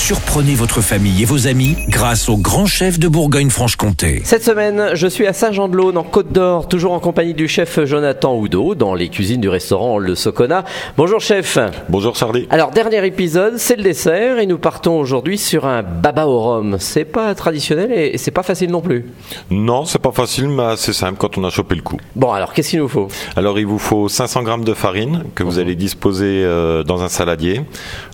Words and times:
Surprenez 0.00 0.54
votre 0.54 0.80
famille 0.80 1.22
et 1.22 1.24
vos 1.26 1.46
amis 1.46 1.76
grâce 1.88 2.30
au 2.30 2.36
grand 2.38 2.64
chef 2.64 2.98
de 2.98 3.06
Bourgogne-Franche-Comté. 3.06 4.22
Cette 4.24 4.42
semaine, 4.42 4.92
je 4.94 5.06
suis 5.06 5.26
à 5.26 5.32
Saint-Jean-de-Laune, 5.34 5.98
en 5.98 6.02
Côte 6.02 6.32
d'Or, 6.32 6.66
toujours 6.66 6.92
en 6.92 7.00
compagnie 7.00 7.34
du 7.34 7.46
chef 7.46 7.84
Jonathan 7.84 8.34
Oudot, 8.34 8.74
dans 8.74 8.94
les 8.94 9.08
cuisines 9.08 9.42
du 9.42 9.48
restaurant 9.48 9.98
Le 9.98 10.14
Socona. 10.16 10.64
Bonjour 10.96 11.20
chef. 11.20 11.58
Bonjour 11.90 12.16
Charlie. 12.16 12.48
Alors, 12.50 12.70
dernier 12.70 13.06
épisode, 13.06 13.58
c'est 13.58 13.76
le 13.76 13.82
dessert 13.82 14.38
et 14.38 14.46
nous 14.46 14.58
partons 14.58 14.98
aujourd'hui 14.98 15.36
sur 15.36 15.66
un 15.66 15.82
baba 15.82 16.26
au 16.26 16.40
rhum. 16.40 16.76
C'est 16.80 17.04
pas 17.04 17.32
traditionnel 17.34 17.92
et 17.92 18.16
c'est 18.16 18.32
pas 18.32 18.42
facile 18.42 18.70
non 18.70 18.80
plus. 18.80 19.04
Non, 19.50 19.84
c'est 19.84 20.00
pas 20.00 20.12
facile, 20.12 20.48
mais 20.48 20.64
assez 20.64 20.94
simple 20.94 21.18
quand 21.18 21.36
on 21.36 21.44
a 21.44 21.50
chopé 21.50 21.74
le 21.76 21.82
coup. 21.82 21.98
Bon, 22.16 22.32
alors 22.32 22.54
qu'est-ce 22.54 22.70
qu'il 22.70 22.80
nous 22.80 22.88
faut? 22.88 23.08
Alors, 23.36 23.58
il 23.58 23.66
vous 23.66 23.78
faut 23.78 24.08
500 24.08 24.42
grammes 24.44 24.64
de 24.64 24.74
farine 24.74 25.24
que 25.34 25.44
vous 25.44 25.58
allez 25.58 25.76
disposer 25.76 26.42
euh, 26.42 26.82
dans 26.82 27.02
un 27.02 27.08
saladier 27.08 27.60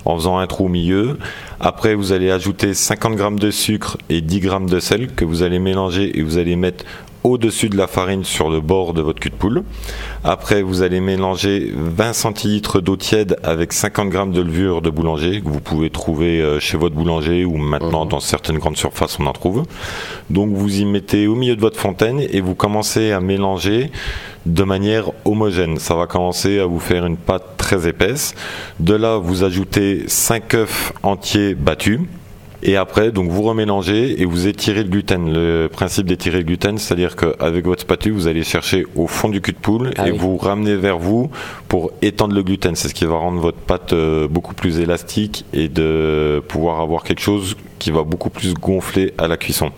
en 0.05 0.17
faisant 0.17 0.39
un 0.39 0.47
trou 0.49 0.67
au 0.67 0.69
milieu. 0.69 1.17
Après, 1.59 1.76
vous 1.85 2.13
allez 2.13 2.31
ajouter 2.31 2.75
50 2.75 3.15
grammes 3.15 3.39
de 3.39 3.51
sucre 3.51 3.97
et 4.09 4.21
10 4.21 4.41
grammes 4.41 4.69
de 4.69 4.81
sel 4.81 5.09
que 5.15 5.25
vous 5.25 5.43
allez 5.43 5.59
mélanger 5.59 6.19
et 6.19 6.23
vous 6.23 6.39
allez 6.39 6.57
mettre 6.57 6.85
au-dessus 7.23 7.69
de 7.69 7.77
la 7.77 7.87
farine 7.87 8.25
sur 8.25 8.51
le 8.51 8.61
bord 8.61 8.93
de 8.93 9.03
votre 9.03 9.21
cul 9.21 9.31
de 9.31 9.35
poule. 9.35 9.63
Après, 10.23 10.63
vous 10.63 10.83
allez 10.83 11.01
mélanger 11.01 11.73
20 11.75 12.13
centilitres 12.13 12.81
d'eau 12.81 12.97
tiède 12.97 13.37
avec 13.43 13.73
50 13.73 14.09
grammes 14.11 14.33
de 14.33 14.41
levure 14.41 14.81
de 14.81 14.91
boulanger 14.91 15.41
que 15.41 15.49
vous 15.49 15.61
pouvez 15.61 15.91
trouver 15.91 16.41
euh, 16.41 16.61
chez 16.61 16.77
votre 16.77 16.95
boulanger 16.95 17.45
ou 17.45 17.57
maintenant 17.57 18.07
dans 18.07 18.21
certaines 18.21 18.59
grandes 18.59 18.77
surfaces 18.77 19.19
on 19.19 19.27
en 19.27 19.33
trouve. 19.33 19.65
Donc 20.31 20.55
vous 20.55 20.81
y 20.81 20.85
mettez 20.85 21.27
au 21.27 21.35
milieu 21.35 21.57
de 21.57 21.61
votre 21.61 21.79
fontaine 21.79 22.21
et 22.21 22.41
vous 22.41 22.55
commencez 22.55 23.11
à 23.13 23.21
mélanger 23.21 23.91
de 24.47 24.63
manière 24.63 25.11
homogène. 25.25 25.79
Ça 25.79 25.97
va 25.97 26.07
commencer 26.07 26.61
à 26.61 26.67
vous 26.67 26.79
faire 26.79 27.05
une 27.07 27.17
pâte 27.17 27.56
très 27.67 27.89
épaisse. 27.89 28.35
De 28.79 28.95
là, 28.95 29.17
vous 29.19 29.43
ajoutez 29.43 30.05
5 30.07 30.55
œufs 30.55 30.93
entiers 31.03 31.55
battus. 31.57 31.99
Et 32.63 32.77
après, 32.77 33.11
donc 33.11 33.29
vous 33.29 33.43
remélangez 33.43 34.21
et 34.23 34.25
vous 34.25 34.47
étirez 34.47 34.85
le 34.85 34.89
gluten. 34.89 35.33
Le 35.33 35.67
principe 35.69 36.07
d'étirer 36.07 36.39
le 36.39 36.45
gluten, 36.45 36.79
c'est-à-dire 36.79 37.17
qu'avec 37.17 37.65
votre 37.65 37.83
spatule, 37.83 38.13
vous 38.13 38.29
allez 38.29 38.45
chercher 38.45 38.87
au 38.95 39.09
fond 39.09 39.29
du 39.29 39.41
cul 39.41 39.53
de 39.53 39.59
poule 39.59 39.91
Ah 39.99 40.07
et 40.09 40.13
oui. 40.13 40.19
vous 40.19 40.37
ramenez 40.37 40.77
vers 40.77 40.99
vous 40.99 41.29
pour 41.69 41.91
étendre 42.03 42.35
le 42.37 42.43
gluten. 42.45 42.77
C'est 42.77 42.89
ce 42.89 42.95
qui 42.95 43.05
va 43.05 43.17
rendre 43.17 43.41
votre 43.41 43.59
pâte 43.59 43.93
euh, 43.93 44.29
beaucoup 44.29 44.55
plus 44.55 44.79
élastique 44.79 45.45
et 45.53 45.69
de 45.69 46.41
pouvoir 46.49 46.81
avoir 46.81 47.03
quelque 47.03 47.21
chose 47.21 47.57
qui 47.81 47.91
va 47.91 48.05
beaucoup 48.05 48.31
plus 48.31 48.55
gonfler 48.55 49.13
à 49.19 49.27
la 49.27 49.37
cuisson. 49.37 49.73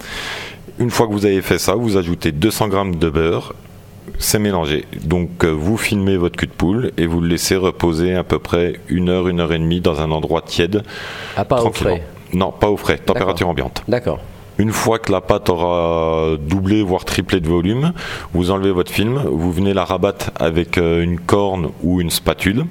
Une 0.78 0.90
fois 0.90 1.06
que 1.08 1.12
vous 1.12 1.24
avez 1.24 1.40
fait 1.42 1.58
ça, 1.58 1.74
vous 1.74 1.96
ajoutez 1.96 2.32
200 2.32 2.68
grammes 2.68 2.96
de 2.96 3.08
beurre. 3.08 3.54
C'est 4.18 4.38
mélangé. 4.38 4.84
Donc 5.04 5.44
euh, 5.44 5.48
vous 5.50 5.76
filmez 5.76 6.16
votre 6.16 6.36
cul 6.36 6.46
de 6.46 6.52
poule 6.52 6.92
et 6.96 7.06
vous 7.06 7.20
le 7.20 7.28
laissez 7.28 7.56
reposer 7.56 8.14
à 8.14 8.24
peu 8.24 8.38
près 8.38 8.80
une 8.88 9.08
heure, 9.08 9.28
une 9.28 9.40
heure 9.40 9.52
et 9.52 9.58
demie 9.58 9.80
dans 9.80 10.00
un 10.00 10.10
endroit 10.10 10.42
tiède. 10.42 10.82
Ah, 11.36 11.44
pas 11.44 11.62
au 11.62 11.72
frais. 11.72 12.02
Non, 12.32 12.52
pas 12.52 12.68
au 12.68 12.76
frais, 12.76 12.98
température 12.98 13.48
ambiante. 13.48 13.82
D'accord. 13.88 14.18
Une 14.58 14.72
fois 14.72 14.98
que 14.98 15.12
la 15.12 15.20
pâte 15.20 15.50
aura 15.50 16.36
doublé, 16.36 16.82
voire 16.82 17.04
triplé 17.04 17.40
de 17.40 17.48
volume, 17.48 17.92
vous 18.34 18.50
enlevez 18.50 18.72
votre 18.72 18.90
film, 18.90 19.22
vous 19.30 19.52
venez 19.52 19.72
la 19.72 19.84
rabattre 19.84 20.32
avec 20.34 20.78
euh, 20.78 21.02
une 21.02 21.20
corne 21.20 21.68
ou 21.84 22.00
une 22.00 22.10
spatule. 22.10 22.66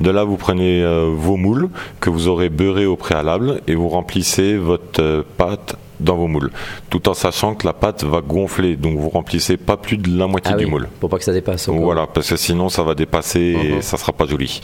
De 0.00 0.10
là, 0.10 0.24
vous 0.24 0.36
prenez 0.36 0.82
euh, 0.82 1.10
vos 1.16 1.36
moules 1.36 1.70
que 2.00 2.10
vous 2.10 2.28
aurez 2.28 2.50
beurrés 2.50 2.84
au 2.84 2.96
préalable 2.96 3.62
et 3.66 3.74
vous 3.74 3.88
remplissez 3.88 4.58
votre 4.58 5.24
pâte 5.38 5.76
dans 6.00 6.16
vos 6.16 6.26
moules, 6.26 6.50
tout 6.90 7.08
en 7.08 7.14
sachant 7.14 7.54
que 7.54 7.66
la 7.66 7.72
pâte 7.72 8.04
va 8.04 8.20
gonfler. 8.20 8.76
Donc 8.76 8.98
vous 8.98 9.08
remplissez 9.10 9.56
pas 9.56 9.76
plus 9.76 9.96
de 9.96 10.16
la 10.18 10.26
moitié 10.26 10.52
Ah 10.54 10.58
du 10.58 10.64
oui, 10.64 10.70
moule. 10.70 10.88
Pour 11.00 11.08
pas 11.10 11.18
que 11.18 11.24
ça 11.24 11.32
dépasse. 11.32 11.68
encore. 11.68 11.82
Voilà, 11.82 12.06
parce 12.06 12.28
que 12.28 12.36
sinon 12.36 12.68
ça 12.68 12.82
va 12.82 12.94
dépasser 12.94 13.40
et 13.40 13.72
Mhm. 13.74 13.82
ça 13.82 13.96
sera 13.96 14.12
pas 14.12 14.26
joli. 14.26 14.60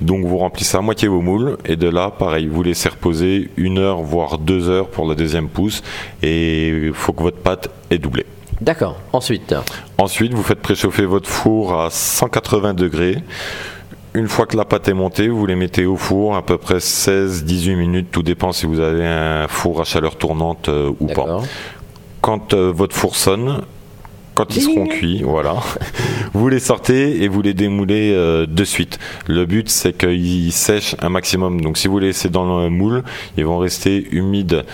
Donc 0.00 0.24
vous 0.24 0.38
remplissez 0.38 0.76
à 0.76 0.80
moitié 0.80 1.08
vos 1.08 1.20
moules 1.20 1.56
et 1.64 1.76
de 1.76 1.88
là, 1.88 2.10
pareil, 2.10 2.46
vous 2.46 2.62
laissez 2.62 2.88
reposer 2.88 3.50
une 3.56 3.78
heure 3.78 3.98
voire 4.02 4.38
deux 4.38 4.68
heures 4.68 4.88
pour 4.88 5.08
la 5.08 5.14
deuxième 5.14 5.48
pousse 5.48 5.82
et 6.22 6.68
il 6.68 6.92
faut 6.94 7.12
que 7.12 7.22
votre 7.22 7.38
pâte 7.38 7.70
est 7.90 7.98
doublée. 7.98 8.26
D'accord. 8.60 8.96
Ensuite, 9.12 9.54
Ensuite, 9.96 10.34
vous 10.34 10.42
faites 10.42 10.60
préchauffer 10.60 11.06
votre 11.06 11.28
four 11.28 11.80
à 11.80 11.88
180 11.90 12.74
degrés. 12.74 13.16
Une 14.14 14.28
fois 14.28 14.46
que 14.46 14.56
la 14.56 14.64
pâte 14.64 14.88
est 14.88 14.94
montée, 14.94 15.28
vous 15.28 15.46
les 15.46 15.54
mettez 15.54 15.86
au 15.86 15.96
four 15.96 16.34
à 16.36 16.42
peu 16.42 16.58
près 16.58 16.78
16-18 16.78 17.76
minutes, 17.76 18.08
tout 18.10 18.22
dépend 18.22 18.52
si 18.52 18.66
vous 18.66 18.80
avez 18.80 19.06
un 19.06 19.46
four 19.46 19.80
à 19.80 19.84
chaleur 19.84 20.16
tournante 20.16 20.68
euh, 20.68 20.90
ou 20.98 21.06
pas 21.06 21.42
quand 22.20 22.54
euh, 22.54 22.72
votre 22.74 22.94
four 22.94 23.16
sonne, 23.16 23.62
quand 24.34 24.56
ils 24.56 24.62
seront 24.62 24.86
cuits, 24.86 25.22
voilà, 25.22 25.56
vous 26.34 26.48
les 26.48 26.60
sortez 26.60 27.22
et 27.22 27.28
vous 27.28 27.42
les 27.42 27.54
démoulez 27.54 28.12
euh, 28.14 28.46
de 28.46 28.64
suite. 28.64 28.98
Le 29.26 29.44
but, 29.44 29.68
c'est 29.68 29.92
qu'ils 29.92 30.52
sèchent 30.52 30.96
un 31.00 31.08
maximum. 31.08 31.60
Donc, 31.60 31.76
si 31.76 31.88
vous 31.88 31.98
les 31.98 32.08
laissez 32.08 32.28
dans 32.28 32.62
le 32.62 32.70
moule, 32.70 33.02
ils 33.36 33.44
vont 33.44 33.58
rester 33.58 34.06
humides 34.12 34.64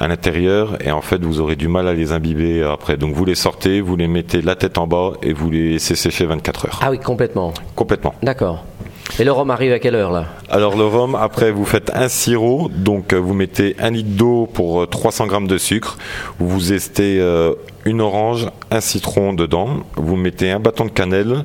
à 0.00 0.08
l'intérieur 0.08 0.76
et 0.84 0.90
en 0.90 1.00
fait, 1.00 1.22
vous 1.22 1.40
aurez 1.40 1.56
du 1.56 1.68
mal 1.68 1.88
à 1.88 1.94
les 1.94 2.12
imbiber 2.12 2.62
après. 2.62 2.96
Donc, 2.96 3.14
vous 3.14 3.24
les 3.24 3.36
sortez, 3.36 3.80
vous 3.80 3.96
les 3.96 4.08
mettez 4.08 4.42
la 4.42 4.56
tête 4.56 4.76
en 4.78 4.86
bas 4.86 5.12
et 5.22 5.32
vous 5.32 5.50
les 5.50 5.72
laissez 5.72 5.94
sécher 5.94 6.26
24 6.26 6.66
heures. 6.66 6.80
Ah 6.82 6.90
oui, 6.90 6.98
complètement. 6.98 7.54
Complètement. 7.76 8.14
D'accord. 8.22 8.64
Et 9.20 9.24
le 9.24 9.30
rhum 9.30 9.50
arrive 9.50 9.72
à 9.72 9.78
quelle 9.78 9.94
heure 9.94 10.10
là 10.10 10.26
Alors 10.48 10.76
le 10.76 10.84
rhum, 10.86 11.14
après 11.14 11.52
vous 11.52 11.64
faites 11.64 11.92
un 11.94 12.08
sirop, 12.08 12.68
donc 12.74 13.12
euh, 13.12 13.18
vous 13.18 13.32
mettez 13.32 13.76
un 13.78 13.90
litre 13.90 14.10
d'eau 14.10 14.48
pour 14.52 14.82
euh, 14.82 14.86
300 14.86 15.28
grammes 15.28 15.46
de 15.46 15.56
sucre, 15.56 15.98
vous 16.40 16.72
estez 16.72 17.20
euh, 17.20 17.54
une 17.84 18.00
orange, 18.00 18.48
un 18.72 18.80
citron 18.80 19.32
dedans, 19.32 19.84
vous 19.96 20.16
mettez 20.16 20.50
un 20.50 20.58
bâton 20.58 20.86
de 20.86 20.90
cannelle, 20.90 21.44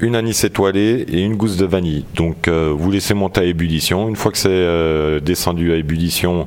une 0.00 0.14
anis 0.14 0.44
étoilée 0.44 1.04
et 1.12 1.20
une 1.20 1.36
gousse 1.36 1.56
de 1.56 1.66
vanille. 1.66 2.04
Donc 2.14 2.48
euh, 2.48 2.72
vous 2.74 2.90
laissez 2.90 3.14
monter 3.14 3.40
à 3.40 3.44
ébullition. 3.44 4.08
Une 4.08 4.16
fois 4.16 4.32
que 4.32 4.38
c'est 4.38 4.48
euh, 4.48 5.20
descendu 5.20 5.72
à 5.72 5.76
ébullition, 5.76 6.46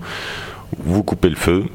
vous 0.80 1.04
coupez 1.04 1.30
le 1.30 1.36
feu, 1.36 1.66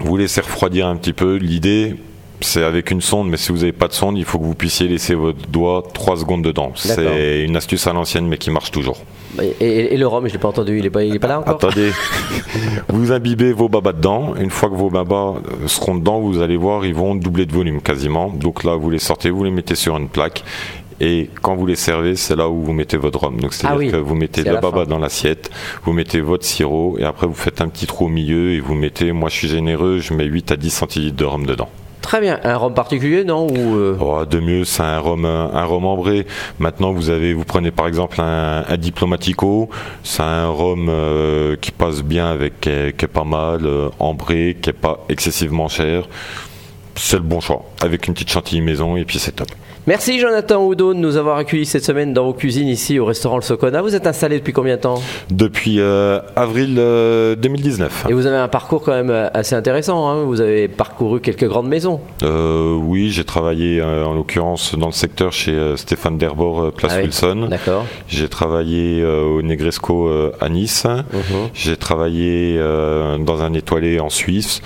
vous 0.00 0.16
laissez 0.16 0.40
refroidir 0.40 0.86
un 0.86 0.96
petit 0.96 1.12
peu. 1.12 1.36
L'idée, 1.36 1.96
c'est 2.40 2.62
avec 2.62 2.90
une 2.90 3.00
sonde, 3.00 3.28
mais 3.28 3.36
si 3.36 3.50
vous 3.52 3.58
n'avez 3.58 3.72
pas 3.72 3.88
de 3.88 3.92
sonde, 3.92 4.16
il 4.18 4.24
faut 4.24 4.38
que 4.38 4.44
vous 4.44 4.54
puissiez 4.54 4.86
laisser 4.88 5.14
votre 5.14 5.46
doigt 5.48 5.82
3 5.92 6.16
secondes 6.18 6.42
dedans. 6.42 6.72
C'est 6.74 7.44
une 7.44 7.56
astuce 7.56 7.86
à 7.86 7.92
l'ancienne, 7.92 8.26
mais 8.28 8.38
qui 8.38 8.50
marche 8.50 8.70
toujours. 8.70 8.98
et, 9.42 9.54
et- 9.60 9.94
et 9.94 9.96
le 9.96 10.06
rhum, 10.06 10.26
je 10.28 10.32
l'ai 10.32 10.38
pas 10.38 10.48
entendu. 10.48 10.78
Il 10.78 10.86
est 10.86 10.90
pas, 10.90 11.02
il 11.04 11.14
est 11.14 11.18
pas 11.18 11.28
là 11.28 11.40
encore? 11.40 11.54
Attendez, 11.56 11.90
vous 12.88 13.12
imbibez 13.12 13.52
vos 13.52 13.68
babas 13.68 13.92
dedans. 13.92 14.34
Une 14.40 14.50
fois 14.50 14.68
que 14.70 14.74
vos 14.74 14.90
babas 14.90 15.34
euh, 15.36 15.66
seront 15.68 15.96
dedans, 15.96 16.20
vous 16.20 16.40
allez 16.40 16.56
voir, 16.56 16.84
ils 16.86 16.94
vont 16.94 17.14
doubler 17.14 17.46
de 17.46 17.52
volume 17.52 17.80
quasiment. 17.80 18.28
Donc 18.30 18.64
là, 18.64 18.76
vous 18.76 18.90
les 18.90 18.98
sortez, 18.98 19.30
vous 19.30 19.44
les 19.44 19.50
mettez 19.50 19.74
sur 19.74 19.96
une 19.96 20.08
plaque. 20.08 20.44
Et 21.00 21.30
quand 21.42 21.54
vous 21.54 21.66
les 21.66 21.76
servez, 21.76 22.16
c'est 22.16 22.34
là 22.34 22.48
où 22.48 22.60
vous 22.64 22.72
mettez 22.72 22.96
votre 22.96 23.20
rhum. 23.20 23.40
Donc 23.40 23.54
c'est-à-dire 23.54 23.76
Ah 23.76 23.78
oui, 23.78 23.90
que 23.90 23.96
vous 23.96 24.16
mettez 24.16 24.42
le 24.42 24.52
la 24.52 24.60
baba 24.60 24.80
fin. 24.80 24.86
dans 24.90 24.98
l'assiette, 24.98 25.48
vous 25.84 25.92
mettez 25.92 26.20
votre 26.20 26.44
sirop, 26.44 26.96
et 26.98 27.04
après 27.04 27.28
vous 27.28 27.34
faites 27.34 27.60
un 27.60 27.68
petit 27.68 27.86
trou 27.86 28.06
au 28.06 28.08
milieu 28.08 28.50
et 28.52 28.60
vous 28.60 28.74
mettez, 28.74 29.12
moi 29.12 29.28
je 29.28 29.36
suis 29.36 29.48
généreux, 29.48 29.98
je 30.00 30.12
mets 30.12 30.24
8 30.24 30.50
à 30.52 30.56
10 30.56 30.70
centilitres 30.70 31.16
de 31.16 31.24
rhum 31.24 31.46
dedans. 31.46 31.68
Très 32.08 32.22
bien. 32.22 32.40
Un 32.42 32.56
rhum 32.56 32.72
particulier, 32.72 33.22
non 33.22 33.48
euh, 33.54 33.94
Oh, 34.00 34.24
de 34.24 34.40
mieux, 34.40 34.64
c'est 34.64 34.82
un 34.82 34.98
rhum, 34.98 35.26
un 35.26 35.64
rhum 35.64 35.84
ambré. 35.84 36.26
Maintenant, 36.58 36.90
vous 36.90 37.10
avez, 37.10 37.34
vous 37.34 37.44
prenez 37.44 37.70
par 37.70 37.86
exemple 37.86 38.18
un, 38.22 38.64
diplomatico, 38.78 39.68
c'est 40.02 40.22
un 40.22 40.48
rhum 40.48 40.88
euh, 40.88 41.56
qui 41.56 41.70
passe 41.70 42.02
bien 42.02 42.30
avec, 42.30 42.62
qui 42.62 42.70
est, 42.70 42.96
qui 42.96 43.04
est 43.04 43.08
pas 43.08 43.24
mal, 43.24 43.66
euh, 43.66 43.90
ambré, 43.98 44.56
qui 44.58 44.70
est 44.70 44.72
pas 44.72 45.04
excessivement 45.10 45.68
cher. 45.68 46.08
C'est 47.00 47.16
le 47.16 47.22
bon 47.22 47.40
choix, 47.40 47.62
avec 47.80 48.06
une 48.08 48.14
petite 48.14 48.30
chantilly 48.30 48.60
maison 48.60 48.96
et 48.96 49.04
puis 49.04 49.18
c'est 49.18 49.32
top. 49.32 49.48
Merci 49.86 50.18
Jonathan 50.18 50.62
Oudot 50.66 50.92
de 50.92 50.98
nous 50.98 51.16
avoir 51.16 51.38
accueillis 51.38 51.64
cette 51.64 51.84
semaine 51.84 52.12
dans 52.12 52.24
vos 52.26 52.34
cuisines 52.34 52.68
ici 52.68 52.98
au 52.98 53.06
restaurant 53.06 53.36
Le 53.36 53.42
Socona. 53.42 53.80
Vous 53.80 53.94
êtes 53.94 54.06
installé 54.06 54.38
depuis 54.38 54.52
combien 54.52 54.76
de 54.76 54.80
temps? 54.82 55.00
Depuis 55.30 55.76
euh, 55.80 56.20
avril 56.36 56.74
euh, 56.78 57.34
2019. 57.36 58.06
Et 58.10 58.12
vous 58.12 58.26
avez 58.26 58.36
un 58.36 58.48
parcours 58.48 58.82
quand 58.82 58.92
même 58.92 59.08
euh, 59.08 59.30
assez 59.32 59.54
intéressant. 59.54 60.06
hein. 60.10 60.24
Vous 60.24 60.42
avez 60.42 60.68
parcouru 60.68 61.20
quelques 61.20 61.46
grandes 61.48 61.68
maisons. 61.68 62.00
Euh, 62.22 62.74
oui, 62.74 63.08
j'ai 63.10 63.24
travaillé 63.24 63.80
euh, 63.80 64.04
en 64.04 64.12
l'occurrence 64.12 64.74
dans 64.74 64.88
le 64.88 64.92
secteur 64.92 65.32
chez 65.32 65.52
euh, 65.52 65.76
Stéphane 65.76 66.18
Derbor, 66.18 66.60
euh, 66.64 66.70
Place 66.70 66.92
Ah 66.94 66.98
oui, 66.98 67.04
Wilson. 67.04 67.46
D'accord. 67.48 67.86
J'ai 68.08 68.28
travaillé 68.28 69.00
euh, 69.00 69.22
au 69.22 69.40
Negresco 69.40 70.08
euh, 70.08 70.32
à 70.40 70.50
Nice. 70.50 70.84
Mhm. 70.84 71.48
J'ai 71.54 71.78
travaillé 71.78 72.56
euh, 72.58 73.16
dans 73.16 73.40
un 73.40 73.54
étoilé 73.54 74.00
en 74.00 74.10
Suisse. 74.10 74.60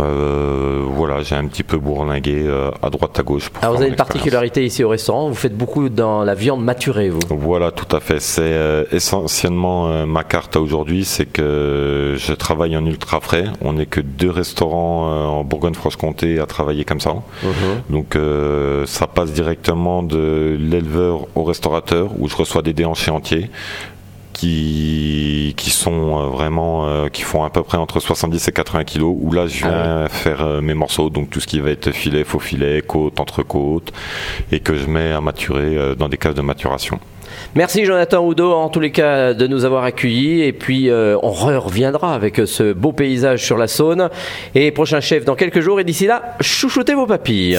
Euh, 0.00 0.84
voilà, 0.86 1.22
j'ai 1.22 1.34
un 1.36 1.46
petit 1.46 1.62
peu 1.62 1.78
bourlingué 1.78 2.44
euh, 2.46 2.70
à 2.82 2.90
droite 2.90 3.18
à 3.18 3.22
gauche. 3.22 3.48
Pour 3.48 3.62
Alors 3.62 3.74
vous 3.74 3.78
faire 3.78 3.86
avez 3.86 3.90
une 3.90 3.96
particularité 3.96 4.64
ici 4.64 4.82
au 4.82 4.88
restaurant. 4.88 5.28
Vous 5.28 5.34
faites 5.34 5.56
beaucoup 5.56 5.88
dans 5.88 6.24
la 6.24 6.34
viande 6.34 6.64
maturée, 6.64 7.10
vous. 7.10 7.20
Voilà, 7.30 7.70
tout 7.70 7.94
à 7.94 8.00
fait. 8.00 8.20
C'est 8.20 8.42
euh, 8.42 8.84
essentiellement 8.92 9.88
euh, 9.88 10.06
ma 10.06 10.24
carte 10.24 10.56
aujourd'hui, 10.56 11.04
c'est 11.04 11.26
que 11.26 12.16
je 12.18 12.32
travaille 12.32 12.76
en 12.76 12.84
ultra 12.86 13.20
frais. 13.20 13.44
On 13.60 13.74
n'est 13.74 13.86
que 13.86 14.00
deux 14.00 14.30
restaurants 14.30 15.08
euh, 15.08 15.24
en 15.26 15.44
Bourgogne-Franche-Comté 15.44 16.38
à 16.40 16.46
travailler 16.46 16.84
comme 16.84 17.00
ça. 17.00 17.14
Donc 17.90 18.16
euh, 18.16 18.86
ça 18.86 19.06
passe 19.06 19.32
directement 19.32 20.02
de 20.02 20.56
l'éleveur 20.58 21.26
au 21.34 21.44
restaurateur 21.44 22.10
où 22.18 22.28
je 22.28 22.36
reçois 22.36 22.62
des 22.62 22.72
déhanchés 22.72 23.10
entiers 23.10 23.50
qui, 24.34 25.54
qui 25.56 25.70
sont 25.70 26.18
euh, 26.18 26.26
vraiment 26.26 26.86
euh, 26.86 27.08
qui 27.08 27.22
font 27.22 27.44
à 27.44 27.50
peu 27.50 27.62
près 27.62 27.78
entre 27.78 28.00
70 28.00 28.46
et 28.46 28.52
80 28.52 28.84
kilos 28.84 29.16
où 29.18 29.32
là 29.32 29.46
je 29.46 29.64
viens 29.64 30.08
faire 30.08 30.42
euh, 30.42 30.60
mes 30.60 30.74
morceaux 30.74 31.08
donc 31.08 31.30
tout 31.30 31.40
ce 31.40 31.46
qui 31.46 31.60
va 31.60 31.70
être 31.70 31.90
filet 31.92 32.24
faux 32.24 32.38
filet 32.38 32.82
côte 32.82 33.18
entrecôte 33.20 33.92
et 34.52 34.60
que 34.60 34.74
je 34.74 34.86
mets 34.86 35.12
à 35.12 35.20
maturer 35.20 35.94
dans 35.96 36.08
des 36.08 36.18
caves 36.18 36.34
de 36.34 36.42
maturation. 36.42 37.00
Merci 37.54 37.84
Jonathan 37.84 38.24
Oudot 38.24 38.52
en 38.52 38.68
tous 38.68 38.80
les 38.80 38.90
cas 38.90 39.34
de 39.34 39.46
nous 39.46 39.64
avoir 39.64 39.84
accueillis. 39.84 40.42
Et 40.42 40.52
puis 40.52 40.90
euh, 40.90 41.16
on 41.22 41.30
reviendra 41.30 42.14
avec 42.14 42.40
ce 42.46 42.72
beau 42.72 42.92
paysage 42.92 43.44
sur 43.44 43.56
la 43.56 43.68
Saône. 43.68 44.10
Et 44.54 44.70
prochain 44.70 45.00
chef 45.00 45.24
dans 45.24 45.36
quelques 45.36 45.60
jours. 45.60 45.80
Et 45.80 45.84
d'ici 45.84 46.06
là 46.06 46.36
chouchoutez 46.40 46.94
vos 46.94 47.06
papilles. 47.06 47.58